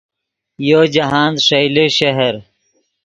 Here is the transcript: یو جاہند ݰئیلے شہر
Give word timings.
یو 0.69 0.81
جاہند 0.93 1.35
ݰئیلے 1.47 1.85
شہر 1.97 2.35